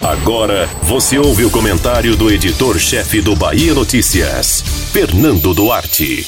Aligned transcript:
Agora 0.00 0.66
você 0.82 1.18
ouve 1.18 1.44
o 1.44 1.50
comentário 1.50 2.16
do 2.16 2.30
editor-chefe 2.30 3.20
do 3.20 3.36
Bahia 3.36 3.74
Notícias, 3.74 4.62
Fernando 4.92 5.54
Duarte. 5.54 6.26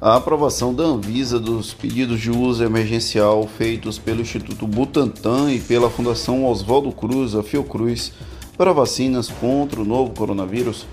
A 0.00 0.16
aprovação 0.16 0.72
da 0.74 0.84
Anvisa 0.84 1.40
dos 1.40 1.74
pedidos 1.74 2.20
de 2.20 2.30
uso 2.30 2.62
emergencial 2.62 3.48
feitos 3.58 3.98
pelo 3.98 4.20
Instituto 4.20 4.66
Butantan 4.66 5.52
e 5.52 5.58
pela 5.58 5.90
Fundação 5.90 6.46
Oswaldo 6.46 6.92
Cruz, 6.92 7.34
a 7.34 7.42
Fiocruz, 7.42 8.12
para 8.56 8.72
vacinas 8.72 9.28
contra 9.28 9.80
o 9.80 9.84
novo 9.84 10.12
coronavírus 10.12 10.86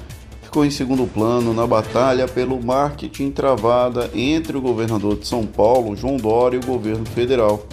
ficou 0.55 0.63
em 0.63 0.71
segundo 0.71 1.05
plano 1.05 1.53
na 1.53 1.67
batalha 1.67 2.29
pelo 2.29 2.63
marketing 2.63 3.29
travada 3.29 4.09
entre 4.15 4.55
o 4.55 4.61
governador 4.61 5.17
de 5.17 5.27
São 5.27 5.45
Paulo, 5.45 5.97
João 5.97 6.15
Dória, 6.15 6.55
e 6.55 6.59
o 6.61 6.65
governo 6.65 7.05
federal. 7.07 7.67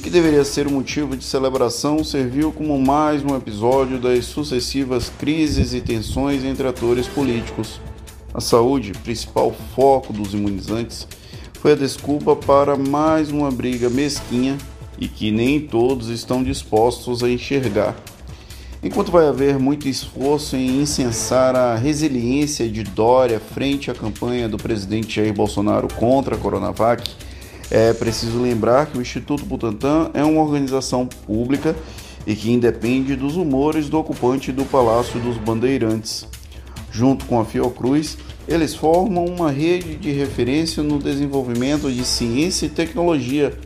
O 0.00 0.02
que 0.02 0.08
deveria 0.08 0.46
ser 0.46 0.66
um 0.66 0.70
motivo 0.70 1.14
de 1.14 1.22
celebração 1.22 2.02
serviu 2.02 2.50
como 2.50 2.80
mais 2.80 3.22
um 3.22 3.36
episódio 3.36 3.98
das 3.98 4.24
sucessivas 4.24 5.12
crises 5.18 5.74
e 5.74 5.80
tensões 5.82 6.42
entre 6.42 6.66
atores 6.66 7.06
políticos. 7.06 7.78
A 8.32 8.40
saúde, 8.40 8.92
principal 8.92 9.54
foco 9.76 10.10
dos 10.10 10.32
imunizantes, 10.32 11.06
foi 11.60 11.72
a 11.72 11.76
desculpa 11.76 12.34
para 12.34 12.78
mais 12.78 13.30
uma 13.30 13.50
briga 13.50 13.90
mesquinha 13.90 14.56
e 14.98 15.06
que 15.06 15.30
nem 15.30 15.60
todos 15.60 16.08
estão 16.08 16.42
dispostos 16.42 17.22
a 17.22 17.28
enxergar. 17.28 17.94
Enquanto 18.82 19.12
vai 19.12 19.28
haver 19.28 19.58
muito 19.58 19.86
esforço 19.86 20.56
em 20.56 20.80
incensar 20.80 21.54
a 21.54 21.76
resiliência 21.76 22.66
de 22.70 22.82
Dória 22.84 23.38
frente 23.38 23.90
à 23.90 23.94
campanha 23.94 24.48
do 24.48 24.56
presidente 24.56 25.16
Jair 25.16 25.34
Bolsonaro 25.34 25.88
contra 25.92 26.36
a 26.36 26.38
Coronavac, 26.38 27.02
é 27.70 27.92
preciso 27.92 28.40
lembrar 28.40 28.86
que 28.86 28.98
o 28.98 29.00
Instituto 29.00 29.44
Butantan 29.44 30.10
é 30.12 30.24
uma 30.24 30.42
organização 30.42 31.06
pública 31.06 31.76
e 32.26 32.34
que 32.34 32.50
independe 32.50 33.16
dos 33.16 33.36
humores 33.36 33.88
do 33.88 33.98
ocupante 33.98 34.52
do 34.52 34.64
Palácio 34.64 35.20
dos 35.20 35.36
Bandeirantes. 35.38 36.26
Junto 36.90 37.24
com 37.26 37.40
a 37.40 37.44
Fiocruz, 37.44 38.18
eles 38.48 38.74
formam 38.74 39.24
uma 39.24 39.50
rede 39.50 39.94
de 39.96 40.10
referência 40.10 40.82
no 40.82 40.98
desenvolvimento 40.98 41.90
de 41.90 42.04
ciência 42.04 42.66
e 42.66 42.70
tecnologia 42.70 43.56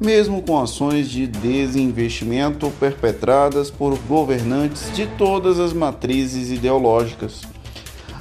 mesmo 0.00 0.42
com 0.42 0.60
ações 0.60 1.10
de 1.10 1.26
desinvestimento 1.26 2.70
perpetradas 2.78 3.70
por 3.70 3.98
governantes 4.00 4.92
de 4.94 5.06
todas 5.06 5.58
as 5.58 5.72
matrizes 5.72 6.50
ideológicas. 6.50 7.42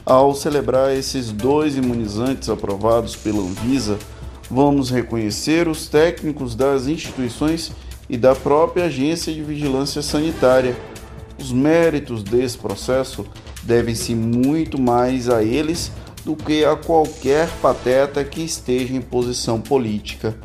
Ao 0.06 0.34
celebrar 0.34 0.95
esses 0.95 1.31
dois 1.31 1.75
imunizantes 1.75 2.50
aprovados 2.50 3.16
pela 3.16 3.40
Anvisa, 3.40 4.00
vamos 4.50 4.90
reconhecer 4.90 5.67
os 5.67 5.88
técnicos 5.88 6.56
das 6.56 6.88
instituições 6.88 7.72
e 8.09 8.17
da 8.17 8.34
própria 8.34 8.86
Agência 8.86 9.34
de 9.34 9.44
Vigilância 9.44 10.02
Sanitária. 10.02 10.76
Os 11.40 11.52
méritos 11.52 12.23
desse 12.23 12.58
processo 12.58 13.25
devem-se 13.64 14.16
muito 14.16 14.81
mais 14.81 15.30
a 15.30 15.44
eles 15.44 15.92
do 16.23 16.36
que 16.36 16.66
a 16.66 16.75
qualquer 16.75 17.50
pateta 17.62 18.23
que 18.23 18.42
esteja 18.42 18.94
em 18.94 19.02
posição 19.02 19.62
política. 19.62 20.36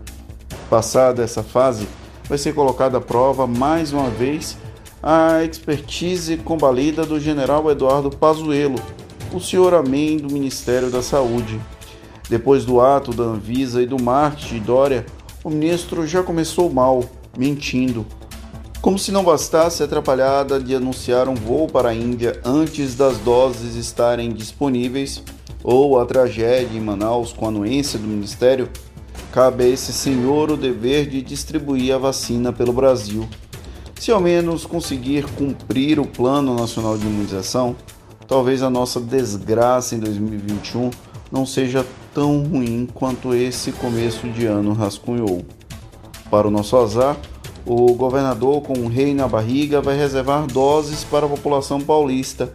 Passada 0.68 1.22
essa 1.22 1.42
fase, 1.42 1.86
vai 2.28 2.38
ser 2.38 2.54
colocada 2.54 2.98
à 2.98 3.00
prova 3.00 3.46
mais 3.46 3.92
uma 3.92 4.10
vez 4.10 4.56
a 5.02 5.42
expertise 5.42 6.36
combalida 6.36 7.04
do 7.04 7.18
general 7.18 7.68
Eduardo 7.70 8.10
Pazuello, 8.10 8.78
o 9.32 9.40
senhor 9.40 9.74
amém 9.74 10.16
do 10.18 10.32
Ministério 10.32 10.90
da 10.90 11.02
Saúde. 11.02 11.58
Depois 12.28 12.64
do 12.64 12.80
ato 12.80 13.12
da 13.12 13.24
Anvisa 13.24 13.82
e 13.82 13.86
do 13.86 14.00
marketing 14.00 14.54
de 14.54 14.60
Dória, 14.60 15.06
o 15.44 15.50
ministro 15.50 16.06
já 16.06 16.22
começou 16.22 16.72
mal, 16.72 17.04
mentindo. 17.36 18.06
Como 18.80 18.98
se 18.98 19.12
não 19.12 19.22
bastasse 19.22 19.82
a 19.82 19.86
atrapalhada 19.86 20.58
de 20.58 20.74
anunciar 20.74 21.28
um 21.28 21.34
voo 21.34 21.68
para 21.68 21.90
a 21.90 21.94
Índia 21.94 22.40
antes 22.44 22.94
das 22.94 23.18
doses 23.18 23.76
estarem 23.76 24.32
disponíveis, 24.32 25.22
ou 25.62 26.00
a 26.00 26.04
tragédia 26.04 26.76
em 26.76 26.80
Manaus 26.80 27.32
com 27.32 27.44
a 27.44 27.48
anuência 27.48 27.98
do 27.98 28.08
Ministério, 28.08 28.68
cabe 29.30 29.64
a 29.64 29.68
esse 29.68 29.92
senhor 29.92 30.50
o 30.50 30.56
dever 30.56 31.06
de 31.06 31.22
distribuir 31.22 31.94
a 31.94 31.98
vacina 31.98 32.52
pelo 32.52 32.72
Brasil. 32.72 33.28
Se 34.00 34.10
ao 34.10 34.20
menos 34.20 34.66
conseguir 34.66 35.24
cumprir 35.32 36.00
o 36.00 36.04
Plano 36.04 36.56
Nacional 36.56 36.98
de 36.98 37.06
Imunização, 37.06 37.76
talvez 38.26 38.62
a 38.62 38.68
nossa 38.68 39.00
desgraça 39.00 39.94
em 39.94 40.00
2021 40.00 40.90
não 41.32 41.46
seja 41.46 41.84
tão 42.14 42.44
ruim 42.44 42.86
quanto 42.92 43.34
esse 43.34 43.72
começo 43.72 44.28
de 44.28 44.46
ano 44.46 44.72
rascunhou. 44.72 45.42
Para 46.30 46.46
o 46.46 46.50
nosso 46.50 46.76
azar, 46.76 47.16
o 47.66 47.94
governador, 47.94 48.62
com 48.62 48.78
um 48.78 48.86
rei 48.86 49.14
na 49.14 49.26
barriga, 49.26 49.80
vai 49.80 49.96
reservar 49.96 50.46
doses 50.46 51.02
para 51.02 51.26
a 51.26 51.28
população 51.28 51.80
paulista. 51.80 52.52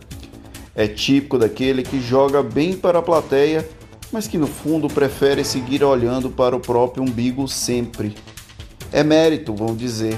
É 0.75 0.87
típico 0.87 1.37
daquele 1.37 1.81
que 1.81 1.99
joga 1.99 2.43
bem 2.43 2.73
para 2.73 2.99
a 2.99 3.01
plateia 3.01 3.67
mas 4.11 4.27
que 4.27 4.37
no 4.37 4.47
fundo 4.47 4.87
prefere 4.87 5.43
seguir 5.43 5.83
olhando 5.83 6.29
para 6.29 6.55
o 6.55 6.59
próprio 6.59 7.03
umbigo 7.03 7.47
sempre. 7.47 8.15
É 8.91 9.03
mérito, 9.03 9.53
vão 9.53 9.75
dizer, 9.75 10.17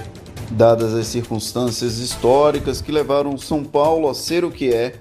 dadas 0.52 0.94
as 0.94 1.08
circunstâncias 1.08 1.98
históricas 1.98 2.82
que 2.82 2.92
levaram 2.92 3.38
São 3.38 3.64
Paulo 3.64 4.10
a 4.10 4.14
ser 4.14 4.46
o 4.46 4.52
que 4.52 4.72
é, 4.72 4.96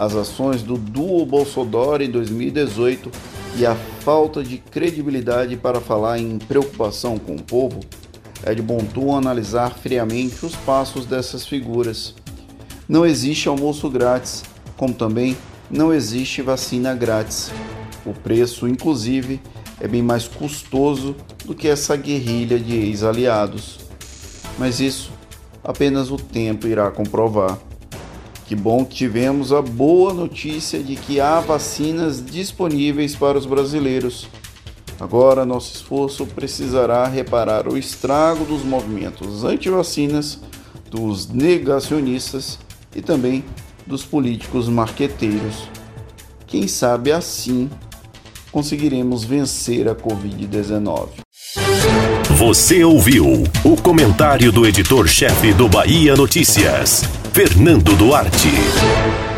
as 0.00 0.14
ações 0.14 0.62
do 0.62 0.78
duo 0.78 1.26
Bolsonaro 1.26 2.02
em 2.02 2.10
2018 2.10 3.10
e 3.56 3.66
a 3.66 3.74
falta 3.74 4.42
de 4.42 4.56
credibilidade 4.56 5.58
para 5.58 5.78
falar 5.78 6.18
em 6.18 6.38
preocupação 6.38 7.18
com 7.18 7.36
o 7.36 7.42
povo, 7.42 7.80
é 8.42 8.54
de 8.54 8.62
bom 8.62 8.78
tom 8.78 9.14
analisar 9.14 9.74
friamente 9.74 10.46
os 10.46 10.56
passos 10.56 11.04
dessas 11.04 11.46
figuras. 11.46 12.14
Não 12.88 13.04
existe 13.04 13.46
almoço 13.46 13.90
grátis, 13.90 14.42
como 14.74 14.94
também 14.94 15.36
não 15.70 15.92
existe 15.92 16.40
vacina 16.40 16.94
grátis. 16.94 17.52
O 18.06 18.14
preço, 18.14 18.66
inclusive, 18.66 19.38
é 19.78 19.86
bem 19.86 20.02
mais 20.02 20.26
custoso 20.26 21.14
do 21.44 21.54
que 21.54 21.68
essa 21.68 21.94
guerrilha 21.94 22.58
de 22.58 22.74
ex-aliados. 22.74 23.80
Mas 24.58 24.80
isso 24.80 25.12
apenas 25.62 26.10
o 26.10 26.16
tempo 26.16 26.66
irá 26.66 26.90
comprovar. 26.90 27.58
Que 28.50 28.56
bom 28.56 28.84
que 28.84 28.96
tivemos 28.96 29.52
a 29.52 29.62
boa 29.62 30.12
notícia 30.12 30.82
de 30.82 30.96
que 30.96 31.20
há 31.20 31.38
vacinas 31.38 32.20
disponíveis 32.20 33.14
para 33.14 33.38
os 33.38 33.46
brasileiros. 33.46 34.26
Agora 34.98 35.44
nosso 35.44 35.72
esforço 35.72 36.26
precisará 36.26 37.06
reparar 37.06 37.68
o 37.68 37.78
estrago 37.78 38.44
dos 38.44 38.64
movimentos 38.64 39.44
anti-vacinas, 39.44 40.40
dos 40.90 41.28
negacionistas 41.28 42.58
e 42.92 43.00
também 43.00 43.44
dos 43.86 44.04
políticos 44.04 44.68
marqueteiros. 44.68 45.68
Quem 46.44 46.66
sabe 46.66 47.12
assim 47.12 47.70
conseguiremos 48.50 49.22
vencer 49.22 49.88
a 49.88 49.94
Covid-19. 49.94 51.10
Você 52.36 52.82
ouviu 52.82 53.44
o 53.64 53.76
comentário 53.80 54.50
do 54.50 54.66
editor-chefe 54.66 55.52
do 55.52 55.68
Bahia 55.68 56.16
Notícias, 56.16 57.02
Fernando 57.32 57.94
Duarte. 57.96 59.29